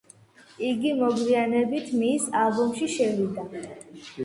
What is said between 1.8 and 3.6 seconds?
მის ალბომში შევიდა.